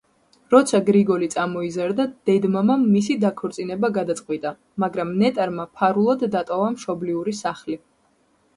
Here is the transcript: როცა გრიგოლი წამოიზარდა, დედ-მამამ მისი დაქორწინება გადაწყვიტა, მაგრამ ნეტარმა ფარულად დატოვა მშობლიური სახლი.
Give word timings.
როცა 0.51 0.77
გრიგოლი 0.85 1.27
წამოიზარდა, 1.33 2.05
დედ-მამამ 2.29 2.87
მისი 2.95 3.17
დაქორწინება 3.25 3.93
გადაწყვიტა, 3.99 4.55
მაგრამ 4.85 5.15
ნეტარმა 5.23 5.69
ფარულად 5.83 6.27
დატოვა 6.39 6.75
მშობლიური 6.79 7.39
სახლი. 7.45 7.81